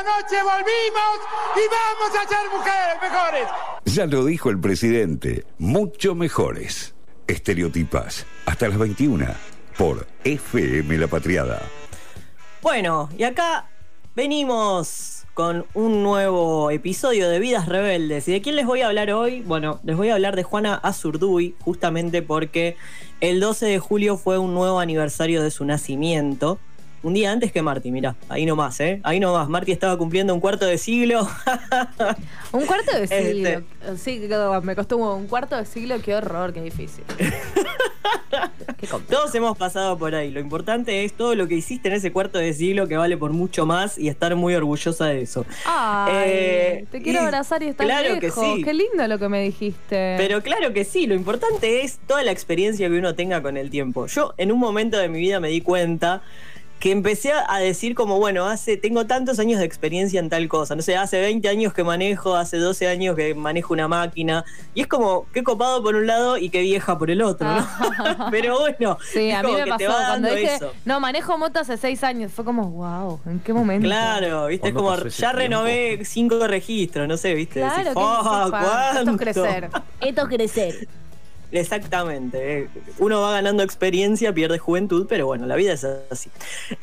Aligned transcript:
esta 0.00 0.20
noche 0.20 0.42
volvimos 0.42 1.18
y 1.56 1.68
vamos 1.68 2.16
a 2.16 2.28
ser 2.28 2.50
mujeres 2.50 3.02
mejores. 3.02 3.48
Ya 3.84 4.06
lo 4.06 4.24
dijo 4.24 4.50
el 4.50 4.58
presidente, 4.58 5.44
mucho 5.58 6.14
mejores. 6.14 6.94
Estereotipas, 7.26 8.26
hasta 8.46 8.68
las 8.68 8.78
21, 8.78 9.26
por 9.76 10.06
FM 10.24 10.96
La 10.98 11.06
Patriada. 11.06 11.62
Bueno, 12.62 13.08
y 13.16 13.24
acá 13.24 13.68
venimos 14.16 15.24
con 15.34 15.66
un 15.74 16.02
nuevo 16.02 16.70
episodio 16.70 17.28
de 17.28 17.38
Vidas 17.38 17.66
Rebeldes. 17.66 18.26
¿Y 18.28 18.32
de 18.32 18.42
quién 18.42 18.56
les 18.56 18.66
voy 18.66 18.80
a 18.80 18.88
hablar 18.88 19.10
hoy? 19.12 19.42
Bueno, 19.42 19.80
les 19.84 19.96
voy 19.96 20.08
a 20.08 20.14
hablar 20.14 20.34
de 20.34 20.42
Juana 20.42 20.74
Azurduy, 20.74 21.54
justamente 21.60 22.22
porque 22.22 22.76
el 23.20 23.38
12 23.38 23.66
de 23.66 23.78
julio 23.78 24.16
fue 24.16 24.38
un 24.38 24.54
nuevo 24.54 24.80
aniversario 24.80 25.42
de 25.42 25.50
su 25.50 25.64
nacimiento. 25.64 26.58
Un 27.02 27.14
día 27.14 27.32
antes 27.32 27.50
que 27.50 27.62
Marty, 27.62 27.90
mira, 27.90 28.14
ahí 28.28 28.44
nomás, 28.44 28.78
¿eh? 28.80 29.00
Ahí 29.04 29.20
nomás. 29.20 29.48
Marty 29.48 29.72
estaba 29.72 29.96
cumpliendo 29.96 30.34
un 30.34 30.40
cuarto 30.40 30.66
de 30.66 30.76
siglo. 30.76 31.26
un 32.52 32.66
cuarto 32.66 32.94
de 32.94 33.04
Este. 33.04 33.32
siglo. 33.32 33.62
Sí, 33.96 34.28
me 34.62 34.76
costó 34.76 34.98
un 34.98 35.26
cuarto 35.26 35.56
de 35.56 35.64
siglo, 35.64 35.96
qué 36.04 36.14
horror, 36.14 36.52
qué 36.52 36.60
difícil. 36.60 37.04
Qué. 38.78 38.86
Todos 39.08 39.34
hemos 39.34 39.56
pasado 39.58 39.98
por 39.98 40.14
ahí. 40.14 40.30
Lo 40.30 40.40
importante 40.40 41.04
es 41.04 41.12
todo 41.12 41.34
lo 41.34 41.46
que 41.48 41.54
hiciste 41.54 41.88
en 41.88 41.94
ese 41.94 42.12
cuarto 42.12 42.38
de 42.38 42.52
siglo 42.54 42.88
que 42.88 42.96
vale 42.96 43.16
por 43.16 43.32
mucho 43.32 43.66
más 43.66 43.98
y 43.98 44.08
estar 44.08 44.34
muy 44.36 44.54
orgullosa 44.54 45.06
de 45.06 45.22
eso. 45.22 45.44
Ay, 45.66 46.12
Eh, 46.26 46.84
te 46.90 47.02
quiero 47.02 47.20
y- 47.20 47.24
abrazar 47.24 47.62
y 47.62 47.68
estar 47.68 47.86
claro 47.86 48.14
que 48.14 48.28
lejos. 48.28 48.44
sí. 48.56 48.62
Qué 48.64 48.72
lindo 48.72 49.06
lo 49.06 49.18
que 49.18 49.28
me 49.28 49.42
dijiste. 49.42 50.14
Pero 50.16 50.42
claro 50.42 50.72
que 50.72 50.84
sí, 50.84 51.06
lo 51.06 51.14
importante 51.14 51.82
es 51.82 51.98
toda 52.06 52.22
la 52.22 52.30
experiencia 52.32 52.88
que 52.88 52.98
uno 52.98 53.14
tenga 53.14 53.42
con 53.42 53.56
el 53.56 53.68
tiempo. 53.70 54.06
Yo 54.06 54.32
en 54.38 54.50
un 54.50 54.58
momento 54.58 54.96
de 54.96 55.08
mi 55.08 55.18
vida 55.20 55.38
me 55.40 55.48
di 55.48 55.60
cuenta 55.60 56.22
que 56.80 56.90
empecé 56.92 57.30
a 57.32 57.58
decir 57.58 57.94
como, 57.94 58.18
bueno, 58.18 58.46
hace, 58.46 58.78
tengo 58.78 59.04
tantos 59.06 59.38
años 59.38 59.58
de 59.60 59.66
experiencia 59.66 60.18
en 60.18 60.30
tal 60.30 60.48
cosa. 60.48 60.74
No 60.74 60.80
sé, 60.80 60.96
hace 60.96 61.20
20 61.20 61.46
años 61.48 61.74
que 61.74 61.84
manejo, 61.84 62.34
hace 62.36 62.56
12 62.56 62.88
años 62.88 63.14
que 63.16 63.34
manejo 63.34 63.74
una 63.74 63.86
máquina. 63.86 64.46
Y 64.74 64.80
es 64.80 64.86
como, 64.86 65.26
qué 65.34 65.44
copado 65.44 65.82
por 65.82 65.94
un 65.94 66.06
lado 66.06 66.38
y 66.38 66.48
qué 66.48 66.62
vieja 66.62 66.96
por 66.96 67.10
el 67.10 67.20
otro, 67.20 67.46
¿no? 67.46 67.66
Pero 68.30 68.58
bueno, 68.60 68.96
Sí, 69.12 69.28
es 69.28 69.36
a 69.36 69.42
mí 69.42 69.48
como 69.48 69.58
me 69.58 69.64
que 69.64 69.70
te 69.76 69.86
pasó 69.86 69.98
va 69.98 70.06
cuando 70.06 70.28
dando 70.28 70.34
dije, 70.40 70.54
eso. 70.54 70.72
no, 70.86 71.00
manejo 71.00 71.36
moto 71.36 71.60
hace 71.60 71.76
seis 71.76 72.02
años. 72.02 72.32
Fue 72.32 72.46
como, 72.46 72.70
wow, 72.70 73.20
¿en 73.26 73.40
qué 73.40 73.52
momento? 73.52 73.86
Claro, 73.86 74.46
viste, 74.46 74.68
es 74.68 74.72
¿Cuándo 74.74 74.90
como 74.96 75.04
ya 75.08 75.16
tiempo? 75.32 75.36
renové 75.36 76.04
cinco 76.06 76.46
registros, 76.46 77.06
no 77.06 77.18
sé, 77.18 77.34
viste. 77.34 77.60
Claro, 77.60 77.74
Decís, 77.76 77.88
que 77.88 77.92
"Fua, 77.92 78.20
esto 78.46 78.56
es 78.56 79.04
¿cuánto?". 79.04 79.16
crecer. 79.18 79.70
Esto 80.00 80.22
es 80.22 80.28
crecer. 80.28 80.88
Exactamente. 81.52 82.68
Uno 82.98 83.20
va 83.20 83.32
ganando 83.32 83.62
experiencia, 83.62 84.32
pierde 84.32 84.58
juventud, 84.58 85.06
pero 85.08 85.26
bueno, 85.26 85.46
la 85.46 85.56
vida 85.56 85.72
es 85.72 85.84
así. 86.10 86.30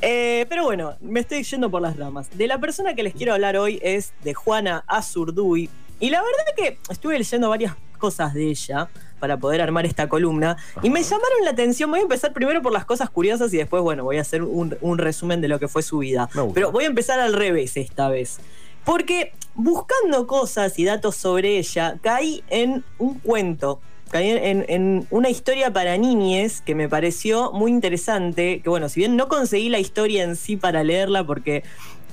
Eh, 0.01 0.45
pero 0.49 0.63
bueno, 0.63 0.95
me 1.01 1.21
estoy 1.21 1.43
yendo 1.43 1.69
por 1.69 1.81
las 1.81 1.97
ramas. 1.97 2.29
De 2.37 2.47
la 2.47 2.59
persona 2.59 2.93
que 2.93 3.03
les 3.03 3.13
quiero 3.13 3.33
hablar 3.33 3.57
hoy 3.57 3.79
es 3.81 4.13
de 4.23 4.33
Juana 4.33 4.83
Azurduy. 4.87 5.69
Y 5.99 6.09
la 6.09 6.21
verdad 6.21 6.53
que 6.55 6.79
estuve 6.89 7.17
leyendo 7.17 7.49
varias 7.49 7.75
cosas 7.97 8.33
de 8.33 8.49
ella 8.49 8.89
para 9.19 9.37
poder 9.37 9.61
armar 9.61 9.85
esta 9.85 10.07
columna 10.07 10.57
y 10.83 10.89
me 10.89 11.01
llamaron 11.01 11.43
la 11.43 11.51
atención. 11.51 11.89
Voy 11.89 11.99
a 11.99 12.03
empezar 12.03 12.33
primero 12.33 12.61
por 12.61 12.71
las 12.71 12.85
cosas 12.85 13.09
curiosas 13.09 13.53
y 13.53 13.57
después, 13.57 13.81
bueno, 13.81 14.03
voy 14.03 14.17
a 14.17 14.21
hacer 14.21 14.43
un, 14.43 14.77
un 14.81 14.97
resumen 14.97 15.41
de 15.41 15.47
lo 15.47 15.59
que 15.59 15.67
fue 15.67 15.81
su 15.81 15.99
vida. 15.99 16.29
Pero 16.53 16.71
voy 16.71 16.83
a 16.83 16.87
empezar 16.87 17.19
al 17.19 17.33
revés 17.33 17.77
esta 17.77 18.09
vez. 18.09 18.39
Porque 18.85 19.33
buscando 19.55 20.27
cosas 20.27 20.77
y 20.79 20.85
datos 20.85 21.15
sobre 21.15 21.57
ella, 21.57 21.97
caí 22.01 22.43
en 22.49 22.83
un 22.99 23.19
cuento, 23.19 23.81
caí 24.09 24.29
en, 24.29 24.65
en 24.69 25.07
una 25.09 25.29
historia 25.29 25.71
para 25.71 25.97
niñes 25.97 26.61
que 26.61 26.75
me 26.75 26.87
pareció 26.89 27.51
muy 27.51 27.71
interesante. 27.71 28.61
Que 28.63 28.69
bueno, 28.69 28.89
si 28.89 28.99
bien 29.01 29.15
no 29.15 29.27
conseguí 29.27 29.69
la 29.69 29.79
historia 29.79 30.23
en 30.23 30.35
sí 30.35 30.55
para 30.57 30.83
leerla 30.83 31.23
porque 31.25 31.63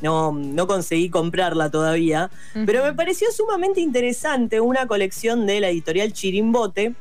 no, 0.02 0.32
no 0.32 0.66
conseguí 0.66 1.08
comprarla 1.08 1.70
todavía, 1.70 2.30
pero 2.66 2.84
me 2.84 2.92
pareció 2.92 3.28
sumamente 3.32 3.80
interesante 3.80 4.60
una 4.60 4.86
colección 4.86 5.46
de 5.46 5.60
la 5.60 5.68
editorial 5.68 6.12
Chirimbote 6.12 6.94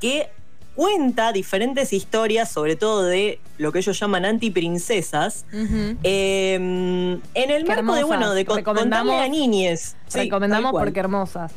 que 0.00 0.28
cuenta 0.74 1.32
diferentes 1.32 1.92
historias, 1.92 2.50
sobre 2.50 2.74
todo 2.76 3.04
de 3.04 3.38
lo 3.58 3.70
que 3.72 3.80
ellos 3.80 3.98
llaman 3.98 4.24
antiprincesas, 4.24 5.44
eh, 6.02 6.54
en 6.54 7.20
el 7.34 7.64
marco 7.66 7.94
de, 7.94 8.04
bueno, 8.04 8.32
de 8.34 8.44
con- 8.44 8.62
contarle 8.62 9.18
a 9.18 9.28
niñes. 9.28 9.96
Sí, 10.08 10.20
Recomendamos 10.20 10.72
porque 10.72 11.00
hermosas. 11.00 11.52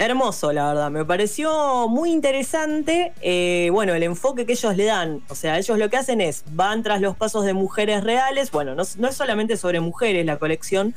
Hermoso, 0.00 0.50
la 0.50 0.68
verdad. 0.68 0.90
Me 0.90 1.04
pareció 1.04 1.86
muy 1.86 2.10
interesante, 2.10 3.12
eh, 3.20 3.68
bueno, 3.70 3.92
el 3.92 4.02
enfoque 4.02 4.46
que 4.46 4.52
ellos 4.52 4.74
le 4.74 4.86
dan. 4.86 5.20
O 5.28 5.34
sea, 5.34 5.58
ellos 5.58 5.76
lo 5.78 5.90
que 5.90 5.98
hacen 5.98 6.22
es, 6.22 6.42
van 6.52 6.82
tras 6.82 7.02
los 7.02 7.18
pasos 7.18 7.44
de 7.44 7.52
mujeres 7.52 8.02
reales. 8.02 8.50
Bueno, 8.50 8.74
no, 8.74 8.82
no 8.96 9.08
es 9.08 9.14
solamente 9.14 9.58
sobre 9.58 9.78
mujeres 9.80 10.24
la 10.24 10.38
colección, 10.38 10.94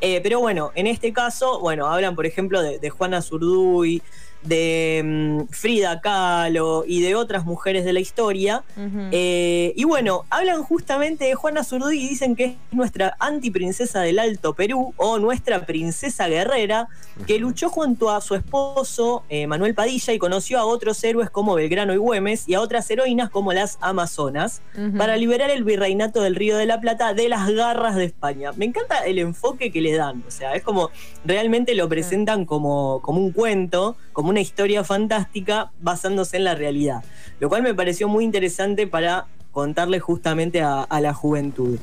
eh, 0.00 0.20
pero 0.20 0.40
bueno, 0.40 0.72
en 0.74 0.88
este 0.88 1.12
caso, 1.12 1.60
bueno, 1.60 1.86
hablan, 1.86 2.16
por 2.16 2.26
ejemplo, 2.26 2.60
de, 2.60 2.80
de 2.80 2.90
Juana 2.90 3.22
Zurduy, 3.22 4.02
de 4.42 5.02
mm, 5.04 5.52
Frida 5.52 6.00
Kahlo 6.00 6.84
y 6.86 7.02
de 7.02 7.14
otras 7.14 7.44
mujeres 7.44 7.84
de 7.84 7.92
la 7.92 8.00
historia. 8.00 8.62
Eh, 9.12 9.72
y 9.76 9.84
bueno, 9.84 10.24
hablan 10.30 10.62
justamente 10.62 11.26
de 11.26 11.34
Juana 11.34 11.64
Zurduy 11.64 11.98
y 11.98 12.08
dicen 12.08 12.36
que 12.36 12.44
es 12.44 12.54
nuestra 12.72 13.16
antiprincesa 13.18 14.00
del 14.00 14.18
Alto 14.18 14.54
Perú 14.54 14.94
o 14.96 15.18
nuestra 15.18 15.66
princesa 15.66 16.28
guerrera 16.28 16.88
que 17.26 17.38
luchó 17.38 17.68
junto 17.68 18.10
a 18.10 18.20
su 18.20 18.34
esposo 18.34 19.22
eh, 19.28 19.46
Manuel 19.46 19.74
Padilla 19.74 20.12
y 20.12 20.18
conoció 20.18 20.58
a 20.58 20.64
otros 20.64 21.02
héroes 21.04 21.30
como 21.30 21.54
Belgrano 21.54 21.94
y 21.94 21.96
Güemes 21.96 22.48
y 22.48 22.54
a 22.54 22.60
otras 22.60 22.90
heroínas 22.90 23.30
como 23.30 23.52
las 23.52 23.78
Amazonas 23.80 24.62
para 24.96 25.16
liberar 25.16 25.50
el 25.50 25.64
virreinato 25.64 26.22
del 26.22 26.34
Río 26.34 26.56
de 26.56 26.66
la 26.66 26.80
Plata 26.80 27.14
de 27.14 27.28
las 27.28 27.50
garras 27.50 27.96
de 27.96 28.04
España. 28.04 28.52
Me 28.56 28.64
encanta 28.64 28.98
el 29.04 29.18
enfoque 29.18 29.70
que 29.70 29.80
le 29.80 29.94
dan, 29.94 30.24
o 30.26 30.30
sea, 30.30 30.54
es 30.54 30.62
como 30.62 30.90
realmente 31.24 31.74
lo 31.74 31.88
presentan 31.88 32.44
como, 32.44 33.00
como 33.02 33.20
un 33.20 33.32
cuento, 33.32 33.96
como 34.12 34.30
una 34.30 34.40
historia 34.40 34.84
fantástica 34.84 35.70
basándose 35.80 36.36
en 36.36 36.44
la 36.44 36.54
realidad, 36.54 37.04
lo 37.38 37.48
cual 37.48 37.62
me 37.62 37.74
pareció 37.74 38.08
muy 38.08 38.24
interesante 38.24 38.86
para 38.86 39.26
contarle 39.52 40.00
justamente 40.00 40.62
a, 40.62 40.82
a 40.82 41.00
la 41.00 41.12
juventud. 41.12 41.78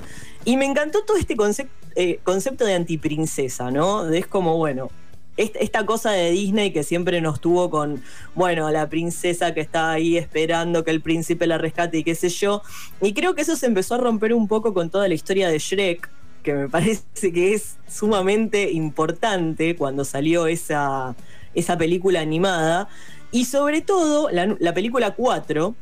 Y 0.45 0.55
me 0.55 0.65
encantó 0.65 1.03
todo 1.03 1.17
este 1.17 1.35
concep- 1.35 1.67
eh, 1.95 2.19
concepto 2.23 2.63
de 2.63 2.75
antiprincesa, 2.75 3.69
¿no? 3.71 4.07
Es 4.07 4.27
como, 4.27 4.55
bueno, 4.55 4.89
esta 5.37 5.85
cosa 5.85 6.11
de 6.11 6.31
Disney 6.31 6.71
que 6.71 6.83
siempre 6.83 7.21
nos 7.21 7.39
tuvo 7.39 7.69
con, 7.69 8.03
bueno, 8.35 8.69
la 8.71 8.89
princesa 8.89 9.53
que 9.53 9.61
está 9.61 9.91
ahí 9.91 10.17
esperando 10.17 10.83
que 10.83 10.91
el 10.91 11.01
príncipe 11.01 11.47
la 11.47 11.57
rescate 11.57 11.99
y 11.99 12.03
qué 12.03 12.15
sé 12.15 12.29
yo. 12.29 12.61
Y 13.01 13.13
creo 13.13 13.35
que 13.35 13.43
eso 13.43 13.55
se 13.55 13.67
empezó 13.67 13.95
a 13.95 13.97
romper 13.99 14.33
un 14.33 14.47
poco 14.47 14.73
con 14.73 14.89
toda 14.89 15.07
la 15.07 15.13
historia 15.13 15.49
de 15.49 15.59
Shrek, 15.59 16.09
que 16.43 16.53
me 16.53 16.69
parece 16.69 17.31
que 17.31 17.53
es 17.53 17.77
sumamente 17.87 18.71
importante 18.71 19.75
cuando 19.75 20.03
salió 20.05 20.47
esa, 20.47 21.15
esa 21.53 21.77
película 21.77 22.19
animada. 22.21 22.89
Y 23.31 23.45
sobre 23.45 23.81
todo, 23.81 24.29
la, 24.31 24.55
la 24.59 24.73
película 24.73 25.11
4, 25.11 25.75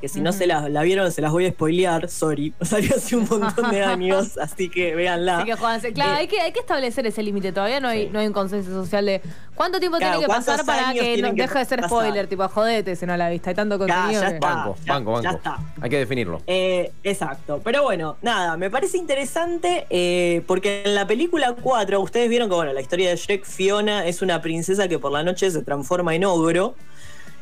que 0.00 0.08
si 0.08 0.20
no 0.20 0.32
se 0.32 0.46
la, 0.46 0.68
la 0.68 0.82
vieron 0.82 1.10
se 1.10 1.20
las 1.22 1.32
voy 1.32 1.46
a 1.46 1.50
spoilear, 1.50 2.08
sorry, 2.10 2.52
salió 2.62 2.94
hace 2.96 3.16
un 3.16 3.26
montón 3.28 3.70
de 3.70 3.82
años, 3.84 4.36
así 4.38 4.68
que 4.68 4.94
véanla. 4.94 5.38
Así 5.38 5.46
que 5.46 5.54
jódanse. 5.56 5.92
Claro, 5.92 6.12
Eh, 6.12 6.16
hay, 6.16 6.28
que, 6.28 6.40
hay 6.40 6.52
que 6.52 6.60
establecer 6.60 7.06
ese 7.06 7.22
límite. 7.22 7.52
Todavía 7.52 7.80
no 7.80 7.88
hay, 7.88 8.04
Sí. 8.06 8.10
no 8.12 8.18
hay 8.18 8.26
un 8.26 8.32
consenso 8.32 8.70
social 8.70 9.06
de 9.06 9.22
cuánto 9.54 9.78
tiempo 9.80 9.98
Claro, 9.98 10.18
tiene 10.18 10.26
que 10.26 10.28
pasar 10.36 10.56
¿cuántos 10.64 10.66
para 10.66 10.92
que 10.92 11.16
no, 11.22 11.34
que 11.34 11.42
deje 11.42 11.58
de 11.58 11.64
ser 11.64 11.80
pasar? 11.80 11.88
spoiler. 11.98 12.26
Tipo, 12.26 12.48
jodete 12.48 12.94
si 12.96 13.06
no 13.06 13.16
la 13.16 13.30
viste. 13.30 13.48
Hay 13.50 13.54
tanto 13.56 13.74
Ya, 13.86 13.94
contenido. 13.94 14.22
ya 14.22 14.28
que- 14.28 14.34
está. 14.34 14.54
Banco, 14.54 14.76
ya- 14.84 14.92
banco, 14.92 15.22
ya 15.22 15.28
banco. 15.32 15.36
está. 15.38 15.58
Hay 15.80 15.90
que 15.90 15.98
definirlo. 15.98 16.42
Eh, 16.46 16.92
exacto. 17.02 17.60
Pero 17.64 17.82
bueno, 17.82 18.16
nada, 18.22 18.56
me 18.56 18.68
parece 18.70 18.98
interesante 18.98 19.86
eh, 19.90 20.42
porque 20.46 20.82
en 20.84 20.94
la 20.94 21.06
película 21.06 21.54
4, 21.60 22.00
ustedes 22.00 22.28
vieron 22.28 22.48
que 22.48 22.54
bueno, 22.54 22.72
la 22.72 22.80
historia 22.80 23.08
de 23.10 23.16
Shrek, 23.16 23.44
Fiona 23.46 24.06
es 24.06 24.20
una 24.22 24.42
princesa 24.42 24.88
que 24.88 24.98
por 24.98 25.10
la 25.12 25.22
noche 25.22 25.50
se 25.50 25.62
transforma 25.62 26.14
en 26.14 26.24
ogro, 26.26 26.74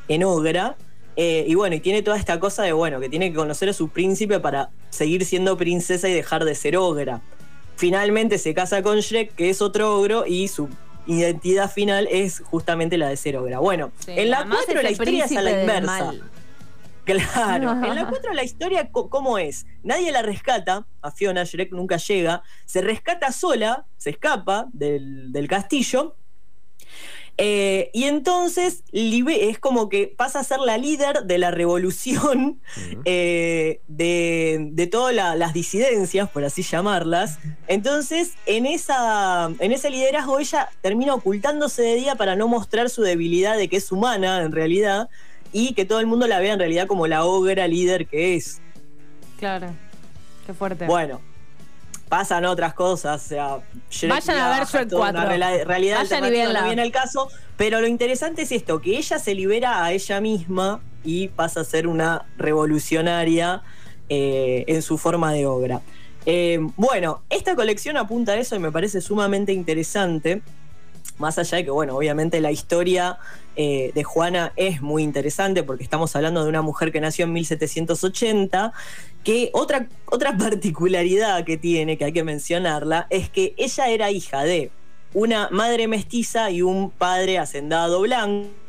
en 0.09 0.22
ogra. 0.25 0.76
Eh, 1.16 1.44
y 1.47 1.54
bueno, 1.54 1.76
y 1.76 1.80
tiene 1.80 2.02
toda 2.02 2.16
esta 2.16 2.41
cosa 2.41 2.62
de 2.62 2.72
bueno, 2.72 3.00
que 3.00 3.08
tiene 3.08 3.30
que 3.30 3.36
conocer 3.36 3.69
a 3.69 3.72
su 3.72 3.88
príncipe 3.88 4.41
para 4.41 4.70
seguir 4.91 5.25
siendo 5.25 5.56
princesa 5.56 6.08
y 6.08 6.12
dejar 6.12 6.44
de 6.44 6.54
ser 6.54 6.76
ogra. 6.76 7.22
Finalmente 7.76 8.38
se 8.38 8.54
casa 8.54 8.82
con 8.82 8.98
Shrek, 8.98 9.34
que 9.34 9.50
es 9.50 9.60
otro 9.62 9.98
ogro, 9.98 10.27
y 10.27 10.48
su 10.48 10.68
identidad 11.06 11.71
final 11.71 12.09
es 12.10 12.41
justamente 12.41 12.97
la 12.98 13.09
de 13.09 13.16
ser 13.16 13.36
ogra. 13.36 13.59
Bueno, 13.59 13.92
Sí, 13.98 14.12
en 14.16 14.30
la 14.30 14.39
además 14.39 14.60
4 14.65 14.80
es 14.80 14.84
la 14.84 14.91
historia 14.91 15.24
es 15.24 15.36
a 15.36 15.42
la 15.42 15.60
inversa. 15.60 16.15
Claro, 17.04 17.71
en 17.84 17.94
la 17.94 18.09
4 18.09 18.33
la 18.33 18.44
historia, 18.44 18.91
¿cómo 18.91 19.39
es? 19.39 19.66
Nadie 19.83 20.10
la 20.10 20.22
rescata, 20.22 20.86
a 21.03 21.10
Fiona 21.10 21.44
Shrek 21.44 21.72
nunca 21.72 21.98
llega, 21.98 22.42
se 22.65 22.80
rescata 22.80 23.30
sola, 23.30 23.86
se 23.98 24.10
escapa 24.10 24.66
del, 24.72 25.30
del 25.30 25.47
castillo, 25.47 26.16
eh, 27.36 27.91
y 27.92 28.04
entonces 28.04 28.84
libe- 28.92 29.48
es 29.51 29.59
como 29.59 29.89
que 29.89 30.07
pasa 30.07 30.41
a 30.41 30.45
ser 30.45 30.60
la 30.60 30.78
líder 30.78 31.25
de 31.25 31.39
la 31.39 31.51
revolución 31.51 32.60
eh, 33.04 33.81
de, 33.89 34.69
de 34.72 34.86
todas 34.86 35.15
la- 35.15 35.34
las 35.34 35.53
disidencias, 35.53 36.31
por 36.31 36.45
así 36.45 36.63
llamarlas. 36.63 37.39
Entonces, 37.66 38.34
en, 38.47 38.66
esa, 38.66 39.51
en 39.59 39.72
ese 39.72 39.91
liderazgo 39.91 40.39
ella 40.39 40.69
termina 40.81 41.15
ocultándose 41.15 41.83
de 41.83 41.95
día 41.97 42.15
para 42.15 42.36
no 42.36 42.47
mostrar 42.48 42.89
su 42.91 43.03
debilidad 43.03 43.57
de 43.57 43.69
que 43.69 43.77
es 43.78 43.91
humana 43.91 44.42
en 44.42 44.53
realidad 44.53 45.09
y 45.53 45.75
que 45.75 45.84
todo 45.84 46.01
el 46.01 46.07
mundo 46.07 46.27
la 46.27 46.39
vea 46.41 46.53
en 46.54 46.59
realidad 46.59 46.87
como 46.87 47.07
la 47.07 47.25
ogra 47.25 47.66
líder 47.69 48.07
que 48.07 48.34
es. 48.37 48.60
Claro. 49.39 49.69
Qué 50.47 50.54
fuerte. 50.54 50.87
Bueno, 50.87 51.21
pasan 52.16 52.45
otras 52.45 52.75
cosas, 52.75 53.25
o 53.25 53.28
sea, 53.28 53.59
Vayan 54.09 54.39
a 54.39 54.57
ver 54.57 54.69
Shrek 54.69 54.89
toda 54.89 55.11
una 55.11 55.25
4. 55.25 55.31
rela- 55.34 55.65
realidad 55.65 55.97
Vayan 55.99 56.25
y 56.27 56.31
véanla. 56.31 56.61
no 56.61 56.66
viene 56.69 56.83
el 56.84 56.93
caso, 56.93 57.28
pero 57.57 57.81
lo 57.81 57.89
interesante 57.89 58.43
es 58.43 58.53
esto, 58.53 58.81
que 58.81 58.97
ella 58.97 59.19
se 59.19 59.34
libera 59.34 59.84
a 59.84 59.91
ella 59.91 60.21
misma 60.21 60.81
y 61.03 61.27
pasa 61.27 61.63
a 61.63 61.65
ser 61.65 61.89
una 61.89 62.25
revolucionaria 62.39 63.63
eh, 64.09 64.65
en 64.69 64.83
su 64.83 64.97
forma 64.97 65.33
de 65.33 65.45
obra. 65.47 65.81
Eh, 66.25 66.61
bueno, 66.77 67.22
esta 67.31 67.57
colección 67.57 67.97
apunta 67.97 68.31
a 68.31 68.37
eso 68.37 68.55
y 68.55 68.61
me 68.61 68.71
parece 68.71 69.01
sumamente 69.01 69.53
interesante. 69.53 70.41
Más 71.19 71.39
allá 71.39 71.59
de 71.59 71.65
que, 71.65 71.71
bueno, 71.71 71.97
obviamente 71.97 72.41
la 72.41 72.51
historia 72.51 73.19
eh, 73.57 73.93
de 73.95 74.05
Juana 74.05 74.53
es 74.57 74.83
muy 74.83 75.03
interesante 75.03 75.63
porque 75.63 75.84
estamos 75.84 76.15
hablando 76.16 76.43
de 76.43 76.49
una 76.49 76.63
mujer 76.63 76.91
que 76.91 77.01
nació 77.01 77.27
en 77.27 77.33
1780, 77.34 78.72
que 79.22 79.51
otra, 79.53 79.87
otra 80.07 80.37
particularidad 80.39 81.45
que 81.45 81.57
tiene, 81.57 81.97
que 81.97 82.07
hay 82.07 82.13
que 82.13 82.25
mencionarla, 82.25 83.07
es 83.11 83.28
que 83.28 83.55
ella 83.57 83.89
era 83.89 84.11
hija 84.11 84.43
de 84.43 84.71
una 85.13 85.49
madre 85.51 85.87
mestiza 85.87 86.51
y 86.51 86.63
un 86.63 86.91
padre 86.91 87.39
hacendado 87.39 88.01
blanco. 88.01 88.64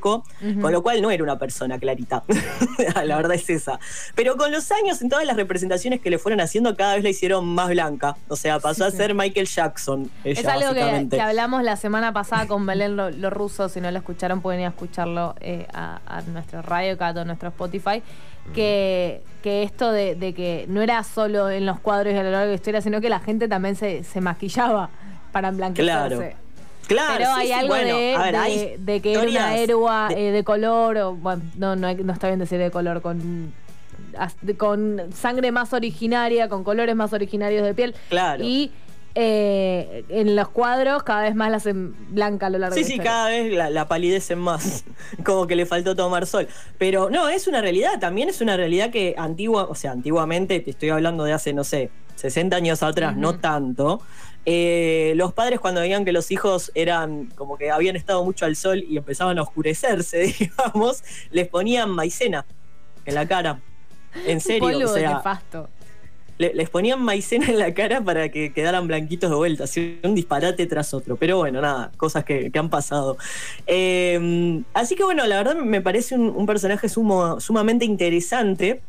Con 0.00 0.72
lo 0.72 0.82
cual 0.82 1.02
no 1.02 1.10
era 1.10 1.22
una 1.22 1.38
persona 1.38 1.78
clarita. 1.78 2.22
la 3.04 3.16
verdad 3.16 3.34
es 3.34 3.48
esa. 3.50 3.78
Pero 4.14 4.36
con 4.36 4.50
los 4.52 4.70
años, 4.72 5.02
en 5.02 5.08
todas 5.08 5.24
las 5.26 5.36
representaciones 5.36 6.00
que 6.00 6.10
le 6.10 6.18
fueron 6.18 6.40
haciendo, 6.40 6.76
cada 6.76 6.94
vez 6.94 7.02
la 7.02 7.10
hicieron 7.10 7.46
más 7.46 7.68
blanca. 7.68 8.16
O 8.28 8.36
sea, 8.36 8.58
pasó 8.60 8.82
Sí, 8.84 8.88
a 8.88 8.90
sí. 8.90 8.96
ser 8.96 9.14
Michael 9.14 9.46
Jackson. 9.46 10.10
Ella, 10.24 10.40
Es 10.40 10.46
algo 10.46 10.74
que, 10.74 11.20
hablamos 11.20 11.62
la 11.62 11.76
semana 11.76 12.12
pasada 12.12 12.46
con 12.46 12.64
Belén 12.66 12.96
lo, 12.96 13.10
lo 13.10 13.30
ruso. 13.30 13.68
Si 13.68 13.80
no 13.80 13.90
lo 13.90 13.98
escucharon, 13.98 14.40
pueden 14.40 14.60
ir 14.60 14.66
a 14.66 14.70
escucharlo 14.70 15.34
eh, 15.40 15.66
a, 15.72 16.00
a 16.06 16.22
nuestro 16.22 16.62
Radio 16.62 16.96
Cat 16.98 17.16
o 17.18 17.24
nuestro 17.24 17.48
Spotify. 17.50 18.02
Que, 18.54 19.22
que 19.42 19.62
esto 19.62 19.92
de, 19.92 20.16
de 20.16 20.34
que 20.34 20.66
no 20.68 20.82
era 20.82 21.04
solo 21.04 21.48
en 21.48 21.64
los 21.64 21.78
cuadros 21.78 22.12
y 22.12 22.16
a 22.16 22.24
lo 22.24 22.30
largo 22.32 22.46
de 22.46 22.50
la 22.50 22.54
historia, 22.56 22.80
sino 22.80 23.00
que 23.00 23.08
la 23.08 23.20
gente 23.20 23.46
también 23.46 23.76
se, 23.76 24.02
se 24.02 24.20
maquillaba 24.20 24.90
para 25.30 25.48
emblanquecerse. 25.48 26.16
Claro. 26.16 26.36
Claro, 26.86 27.14
Pero 27.18 27.34
sí, 27.34 27.40
hay 27.40 27.46
sí, 27.46 27.52
algo 27.52 27.68
bueno, 27.68 27.96
de, 27.96 28.18
ver, 28.18 28.32
de- 28.32 28.38
hay 28.38 28.76
de 28.78 29.00
que 29.00 29.12
era 29.12 29.22
una 29.22 29.56
héroa 29.56 30.08
de- 30.08 30.28
eh, 30.28 30.32
de 30.32 30.44
color, 30.44 30.96
o 30.98 31.14
bueno, 31.14 31.42
no, 31.56 31.76
no, 31.76 31.86
hay- 31.86 31.96
no 31.96 32.12
está 32.12 32.26
bien 32.28 32.38
decir 32.40 32.58
de 32.58 32.70
color, 32.70 33.00
con, 33.02 33.52
con 34.58 35.00
sangre 35.14 35.52
más 35.52 35.72
originaria, 35.72 36.48
con 36.48 36.64
colores 36.64 36.94
más 36.96 37.12
originarios 37.12 37.64
de 37.64 37.74
piel. 37.74 37.94
Claro. 38.08 38.42
Y 38.44 38.72
eh, 39.14 40.04
en 40.08 40.36
los 40.36 40.48
cuadros 40.48 41.02
cada 41.02 41.22
vez 41.22 41.34
más 41.34 41.50
la 41.50 41.58
hacen 41.58 41.94
blanca 42.08 42.46
a 42.46 42.50
lo 42.50 42.58
largo 42.58 42.74
Sí, 42.74 42.80
de 42.82 42.84
la 42.84 42.86
sí, 42.88 42.92
historia. 42.94 43.10
cada 43.10 43.28
vez 43.28 43.52
la, 43.52 43.70
la 43.70 43.86
palidecen 43.88 44.38
más. 44.38 44.84
Como 45.24 45.46
que 45.46 45.54
le 45.56 45.66
faltó 45.66 45.94
tomar 45.94 46.26
sol. 46.26 46.48
Pero 46.78 47.10
no, 47.10 47.28
es 47.28 47.46
una 47.46 47.60
realidad. 47.60 48.00
También 48.00 48.28
es 48.30 48.40
una 48.40 48.56
realidad 48.56 48.90
que 48.90 49.14
antigua, 49.18 49.64
o 49.64 49.74
sea, 49.74 49.92
antiguamente, 49.92 50.60
te 50.60 50.70
estoy 50.70 50.88
hablando 50.90 51.24
de 51.24 51.32
hace, 51.34 51.52
no 51.52 51.62
sé, 51.64 51.90
60 52.22 52.56
años 52.56 52.82
atrás, 52.82 53.16
no 53.16 53.38
tanto. 53.38 54.00
eh, 54.46 55.12
los 55.16 55.32
padres 55.32 55.60
cuando 55.60 55.80
veían 55.82 56.04
que 56.04 56.10
los 56.12 56.30
hijos 56.30 56.72
eran 56.74 57.26
como 57.36 57.56
que 57.58 57.70
habían 57.70 57.94
estado 57.96 58.24
mucho 58.24 58.44
al 58.44 58.56
sol 58.56 58.82
y 58.88 58.96
empezaban 58.96 59.38
a 59.38 59.42
oscurecerse, 59.42 60.18
digamos, 60.38 61.02
les 61.30 61.46
ponían 61.48 61.90
maicena 61.90 62.44
en 63.04 63.14
la 63.14 63.26
cara. 63.28 63.60
En 64.26 64.40
serio, 64.40 64.60
Polvo 64.78 64.90
o 64.90 64.94
sea, 64.94 65.08
le- 66.38 66.54
les 66.54 66.68
ponían 66.70 67.00
maicena 67.00 67.46
en 67.46 67.58
la 67.58 67.72
cara 67.72 68.00
para 68.00 68.30
que 68.30 68.52
quedaran 68.52 68.86
blanquitos 68.88 69.30
de 69.30 69.36
vuelta, 69.36 69.64
así 69.64 70.00
un 70.02 70.14
disparate 70.16 70.66
tras 70.66 70.92
otro. 70.92 71.16
Pero 71.16 71.38
bueno, 71.38 71.60
nada, 71.60 71.92
cosas 71.96 72.24
que, 72.24 72.50
que 72.50 72.58
han 72.58 72.68
pasado. 72.68 73.16
Eh, 73.66 74.62
así 74.74 74.96
que 74.96 75.04
bueno, 75.04 75.24
la 75.26 75.36
verdad 75.36 75.54
me 75.56 75.80
parece 75.80 76.14
un, 76.16 76.28
un 76.34 76.46
personaje 76.46 76.88
sumo- 76.88 77.40
sumamente 77.40 77.84
interesante. 77.84 78.82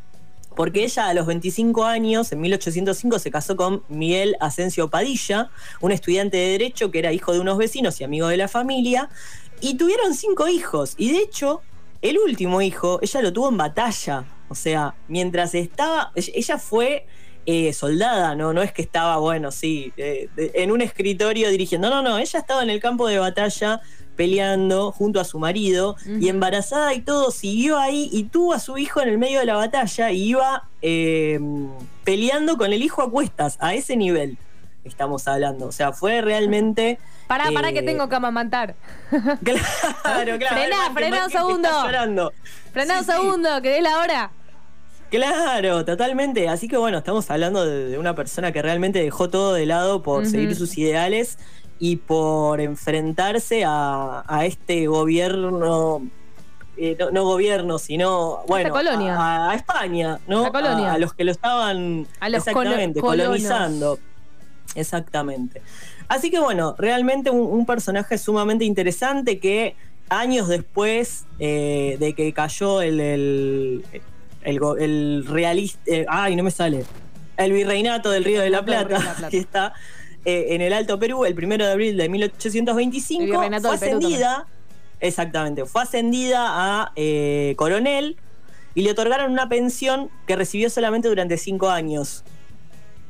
Porque 0.55 0.83
ella 0.83 1.07
a 1.07 1.13
los 1.13 1.25
25 1.25 1.85
años, 1.85 2.31
en 2.31 2.41
1805, 2.41 3.19
se 3.19 3.31
casó 3.31 3.55
con 3.55 3.83
Miguel 3.89 4.35
Asensio 4.39 4.89
Padilla, 4.89 5.49
un 5.81 5.91
estudiante 5.91 6.37
de 6.37 6.49
Derecho 6.49 6.91
que 6.91 6.99
era 6.99 7.11
hijo 7.11 7.33
de 7.33 7.39
unos 7.39 7.57
vecinos 7.57 7.99
y 7.99 8.03
amigo 8.03 8.27
de 8.27 8.37
la 8.37 8.47
familia, 8.47 9.09
y 9.61 9.75
tuvieron 9.75 10.13
cinco 10.13 10.47
hijos. 10.47 10.93
Y 10.97 11.11
de 11.11 11.19
hecho, 11.19 11.61
el 12.01 12.17
último 12.19 12.61
hijo, 12.61 12.99
ella 13.01 13.21
lo 13.21 13.31
tuvo 13.33 13.49
en 13.49 13.57
batalla. 13.57 14.25
O 14.49 14.55
sea, 14.55 14.93
mientras 15.07 15.55
estaba, 15.55 16.11
ella 16.15 16.57
fue 16.57 17.05
eh, 17.45 17.73
soldada, 17.73 18.35
¿no? 18.35 18.53
No 18.53 18.61
es 18.61 18.71
que 18.71 18.81
estaba, 18.81 19.17
bueno, 19.17 19.51
sí, 19.51 19.91
eh, 19.97 20.29
en 20.37 20.71
un 20.71 20.81
escritorio 20.81 21.49
dirigiendo. 21.49 21.89
No, 21.89 22.01
no, 22.01 22.11
no, 22.11 22.17
ella 22.17 22.39
estaba 22.39 22.63
en 22.63 22.69
el 22.69 22.79
campo 22.79 23.07
de 23.07 23.19
batalla 23.19 23.81
peleando 24.15 24.91
junto 24.91 25.19
a 25.19 25.23
su 25.23 25.39
marido 25.39 25.95
y 26.05 26.29
embarazada 26.29 26.93
y 26.93 27.01
todo, 27.01 27.31
siguió 27.31 27.79
ahí 27.79 28.09
y 28.11 28.25
tuvo 28.25 28.53
a 28.53 28.59
su 28.59 28.77
hijo 28.77 29.01
en 29.01 29.09
el 29.09 29.17
medio 29.17 29.39
de 29.39 29.45
la 29.45 29.55
batalla 29.55 30.11
y 30.11 30.23
iba 30.23 30.67
eh, 30.81 31.39
peleando 32.03 32.57
con 32.57 32.71
el 32.73 32.83
hijo 32.83 33.01
a 33.01 33.09
cuestas, 33.09 33.57
a 33.59 33.73
ese 33.73 33.95
nivel 33.95 34.37
estamos 34.83 35.27
hablando. 35.27 35.67
O 35.67 35.71
sea, 35.71 35.91
fue 35.93 36.21
realmente... 36.21 36.99
Pará, 37.27 37.45
pará 37.53 37.69
eh, 37.69 37.73
que 37.73 37.83
tengo 37.83 38.09
que 38.09 38.15
amamantar. 38.15 38.75
Claro, 39.43 40.37
claro. 40.37 40.55
Frená, 40.93 41.25
un 41.25 41.31
segundo. 41.31 41.69
Frená 42.71 42.99
un 42.99 43.05
Sí, 43.05 43.11
sí. 43.11 43.11
segundo, 43.11 43.61
que 43.61 43.69
dé 43.69 43.81
la 43.81 43.99
hora. 43.99 44.31
Claro, 45.09 45.85
totalmente. 45.85 46.49
Así 46.49 46.67
que 46.67 46.75
bueno, 46.75 46.97
estamos 46.97 47.29
hablando 47.29 47.65
de, 47.65 47.89
de 47.89 47.97
una 47.99 48.15
persona 48.15 48.51
que 48.51 48.61
realmente 48.61 48.99
dejó 48.99 49.29
todo 49.29 49.53
de 49.53 49.65
lado 49.65 50.01
por 50.01 50.25
seguir 50.25 50.55
sus 50.55 50.77
ideales 50.77 51.37
y 51.85 51.97
por 51.97 52.61
enfrentarse 52.61 53.65
a, 53.65 54.23
a 54.25 54.45
este 54.45 54.87
gobierno. 54.87 56.01
eh, 56.77 56.95
no, 56.97 57.11
no 57.11 57.23
gobierno, 57.25 57.77
sino 57.77 58.39
bueno, 58.47 58.69
colonia. 58.69 59.15
A, 59.17 59.51
a 59.51 59.55
España, 59.55 60.19
¿no? 60.27 60.43
La 60.43 60.51
colonia. 60.51 60.93
A, 60.93 60.97
los 60.97 61.13
que 61.13 61.25
lo 61.25 61.31
estaban 61.31 62.07
A 62.21 62.29
los 62.29 62.39
exactamente 62.47 63.01
colo- 63.01 63.23
colonizando. 63.25 63.99
Exactamente. 64.75 65.61
Así 66.07 66.31
que 66.31 66.39
bueno, 66.39 66.73
realmente 66.77 67.29
un, 67.29 67.41
un 67.41 67.65
personaje 67.65 68.17
sumamente 68.17 68.63
interesante 68.65 69.39
que 69.39 69.75
años 70.09 70.47
después 70.47 71.25
eh, 71.39 71.97
de 71.99 72.13
que 72.13 72.31
cayó 72.33 72.81
el, 72.81 72.99
el, 72.99 73.85
el, 74.43 74.59
go- 74.59 74.77
el 74.77 75.25
realista, 75.27 75.79
eh, 75.87 76.05
ay, 76.07 76.35
no 76.35 76.43
me 76.43 76.51
sale, 76.51 76.85
el 77.37 77.51
virreinato 77.51 78.09
del 78.09 78.23
Río 78.23 78.41
de 78.41 78.49
la 78.49 78.59
de 78.61 78.63
Plata, 78.63 78.89
la 78.89 78.99
Plata. 78.99 79.29
que 79.31 79.37
está 79.37 79.73
eh, 80.25 80.47
en 80.49 80.61
el 80.61 80.73
Alto 80.73 80.99
Perú 80.99 81.25
el 81.25 81.35
primero 81.35 81.65
de 81.65 81.71
abril 81.71 81.97
de 81.97 82.05
El 82.05 82.09
1825, 82.11 83.25
virreinato 83.25 83.67
fue 83.67 83.75
ascendida, 83.75 84.47
exactamente, 84.99 85.65
fue 85.65 85.81
ascendida 85.83 86.45
a 86.47 86.91
eh, 86.95 87.53
coronel 87.57 88.17
y 88.75 88.81
le 88.83 88.91
otorgaron 88.91 89.31
una 89.31 89.49
pensión 89.49 90.09
que 90.25 90.35
recibió 90.35 90.69
solamente 90.69 91.07
durante 91.07 91.37
cinco 91.37 91.69
años. 91.69 92.23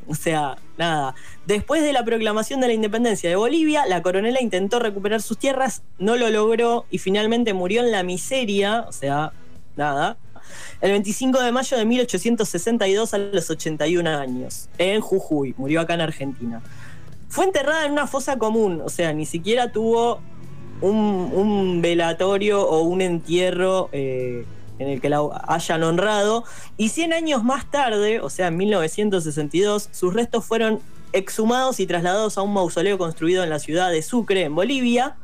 O 0.07 0.15
sea, 0.15 0.57
nada. 0.77 1.15
Después 1.45 1.81
de 1.81 1.93
la 1.93 2.03
proclamación 2.03 2.59
de 2.59 2.67
la 2.67 2.73
independencia 2.73 3.29
de 3.29 3.35
Bolivia, 3.35 3.85
la 3.85 4.01
coronela 4.01 4.41
intentó 4.41 4.79
recuperar 4.79 5.21
sus 5.21 5.37
tierras, 5.37 5.83
no 5.97 6.17
lo 6.17 6.29
logró 6.29 6.85
y 6.89 6.97
finalmente 6.97 7.53
murió 7.53 7.81
en 7.81 7.91
la 7.91 8.03
miseria, 8.03 8.85
o 8.87 8.91
sea, 8.91 9.31
nada. 9.77 10.17
El 10.81 10.91
25 10.91 11.39
de 11.39 11.51
mayo 11.53 11.77
de 11.77 11.85
1862 11.85 13.13
a 13.13 13.17
los 13.17 13.49
81 13.49 14.09
años, 14.09 14.67
en 14.77 14.99
Jujuy, 14.99 15.55
murió 15.57 15.79
acá 15.79 15.93
en 15.93 16.01
Argentina. 16.01 16.61
Fue 17.33 17.45
enterrada 17.45 17.87
en 17.87 17.93
una 17.93 18.05
fosa 18.05 18.37
común, 18.37 18.79
o 18.85 18.89
sea, 18.89 19.11
ni 19.11 19.25
siquiera 19.25 19.71
tuvo 19.71 20.21
un, 20.81 21.81
velatorio 21.81 22.61
o 22.61 22.83
un 22.83 23.01
entierro 23.01 23.89
eh, 23.91 24.45
en 24.77 24.87
el 24.87 25.01
que 25.01 25.09
la 25.09 25.21
hayan 25.47 25.81
honrado. 25.81 26.43
Y 26.77 26.89
100 26.89 27.11
años 27.11 27.43
más 27.43 27.71
tarde, 27.71 28.19
o 28.19 28.29
sea, 28.29 28.49
en 28.49 28.57
1962, 28.57 29.89
sus 29.91 30.13
restos 30.13 30.45
fueron 30.45 30.79
exhumados 31.11 31.79
y 31.79 31.87
trasladados 31.87 32.37
a 32.37 32.43
un 32.43 32.53
mausoleo 32.53 32.99
construido 32.99 33.43
en 33.43 33.49
la 33.49 33.57
ciudad 33.57 33.89
de 33.89 34.03
Sucre, 34.03 34.43
en 34.43 34.53
Bolivia. 34.53 35.15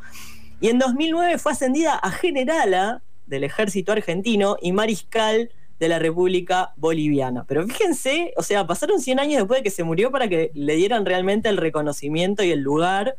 Y 0.61 0.69
en 0.69 0.79
2009 0.79 1.37
fue 1.37 1.51
ascendida 1.51 1.93
a 1.93 2.09
generala 2.09 3.03
del 3.27 3.43
ejército 3.43 3.91
argentino 3.91 4.57
y 4.59 4.71
mariscal 4.71 5.51
de 5.79 5.87
la 5.89 5.97
República 5.99 6.73
Boliviana. 6.75 7.45
Pero 7.47 7.65
fíjense, 7.65 8.33
o 8.37 8.43
sea, 8.43 8.67
pasaron 8.67 8.99
100 8.99 9.19
años 9.19 9.37
después 9.37 9.59
de 9.59 9.63
que 9.63 9.69
se 9.69 9.83
murió 9.83 10.11
para 10.11 10.27
que 10.27 10.51
le 10.53 10.75
dieran 10.75 11.05
realmente 11.05 11.47
el 11.49 11.57
reconocimiento 11.57 12.43
y 12.43 12.51
el 12.51 12.59
lugar. 12.59 13.15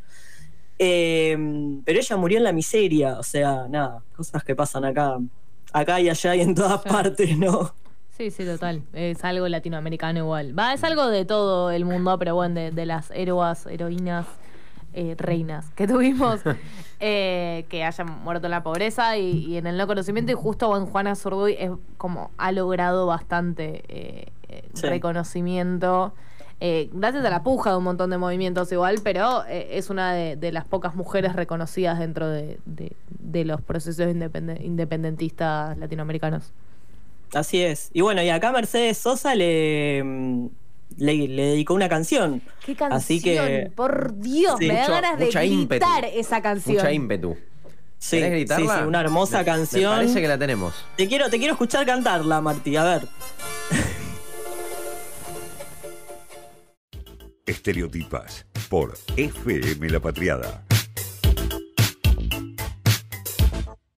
Eh, 0.79 1.37
pero 1.85 1.99
ella 1.99 2.17
murió 2.17 2.39
en 2.39 2.45
la 2.45 2.53
miseria, 2.53 3.19
o 3.19 3.23
sea, 3.23 3.67
nada, 3.69 4.03
cosas 4.17 4.43
que 4.45 4.55
pasan 4.55 4.85
acá, 4.85 5.19
acá 5.73 6.01
y 6.01 6.09
allá 6.09 6.35
y 6.37 6.41
en 6.41 6.55
todas 6.55 6.81
Claro. 6.83 6.97
partes, 7.03 7.37
¿no? 7.37 7.75
Sí, 8.17 8.31
sí, 8.31 8.45
total. 8.45 8.83
Es 8.93 9.25
algo 9.25 9.49
latinoamericano 9.49 10.19
igual. 10.21 10.59
Va, 10.59 10.75
es 10.75 10.85
algo 10.85 11.07
de 11.09 11.25
todo 11.25 11.71
el 11.71 11.85
mundo, 11.87 12.19
pero 12.19 12.35
bueno, 12.35 12.55
de, 12.55 12.71
de 12.71 12.85
las 12.87 13.11
héroas, 13.13 13.67
heroínas, 13.67 14.27
eh, 14.93 15.15
reinas 15.19 15.71
que 15.71 15.87
tuvimos, 15.87 16.41
eh, 17.01 17.65
que 17.69 17.85
hayan 17.85 18.23
muerto 18.25 18.47
en 18.47 18.51
la 18.53 18.63
pobreza 18.63 19.17
y, 19.17 19.47
y 19.47 19.57
en 19.57 19.67
el 19.67 19.77
no 19.77 19.87
conocimiento. 19.87 20.33
Y 20.33 20.35
justo 20.35 20.77
en 20.77 20.87
Juana 20.87 21.15
Zurduy 21.15 21.57
es 21.59 21.71
como 21.97 22.31
ha 22.39 22.53
logrado 22.53 23.07
bastante 23.07 23.83
eh, 23.89 24.27
Sí. 24.75 24.87
reconocimiento. 24.89 26.13
gracias 26.61 27.25
a 27.25 27.31
la 27.31 27.43
puja 27.45 27.71
de 27.71 27.77
un 27.77 27.85
montón 27.85 28.11
de 28.11 28.19
movimientos 28.19 28.71
igual, 28.73 28.97
pero 29.05 29.45
es 29.47 29.91
una 29.91 30.13
de, 30.13 30.35
de 30.37 30.51
las 30.53 30.65
pocas 30.65 30.95
mujeres 30.97 31.35
reconocidas 31.37 31.99
dentro 32.01 32.29
de, 32.29 32.59
de- 32.67 32.97
de 33.21 33.45
los 33.45 33.61
procesos 33.63 34.07
independe- 34.09 34.61
independentistas 34.63 35.79
latinoamericanos. 35.79 36.53
Así 37.33 37.63
es. 37.63 37.91
Y 37.93 38.01
bueno, 38.01 38.23
y 38.23 38.29
acá 38.29 38.51
Mercedes 38.51 38.99
Sosa 38.99 39.37
le, 39.37 40.03
mm, 40.05 40.47
le, 40.97 41.15
le 41.29 41.43
dedicó 41.43 41.75
una 41.75 41.89
canción. 41.89 42.43
Qué 42.65 42.75
canción, 42.75 42.93
Así 42.99 43.23
que 43.23 43.71
por 43.75 44.19
Dios, 44.21 44.57
Sí. 44.59 44.67
me 44.69 44.75
da 44.75 44.81
Mucho- 44.83 44.93
ganas 44.93 45.19
de 45.19 45.25
mucha 45.27 45.45
ímpetu. 45.45 45.87
gritar 45.87 46.05
esa 46.13 46.43
canción. 46.43 46.77
Mucha 46.77 46.93
ímpetu. 46.93 47.37
sí, 47.99 48.17
¿Querés 48.17 48.31
sí, 48.31 48.35
gritarla? 48.37 48.79
sí, 48.81 48.85
una 48.89 49.01
hermosa 49.01 49.39
Me- 49.39 49.45
canción. 49.45 49.91
Me 49.93 49.97
parece 50.03 50.21
que 50.21 50.29
la 50.29 50.39
tenemos. 50.39 50.75
Te 50.97 51.07
quiero, 51.09 51.31
te 51.31 51.39
quiero 51.39 51.53
escuchar 51.55 51.87
cantarla, 51.87 52.41
Martí, 52.41 52.77
a 52.77 52.85
ver. 52.85 53.09
Estereotipas 57.47 58.47
por 58.69 58.97
FM 59.17 59.89
La 59.91 60.01
Patriada. 60.01 60.63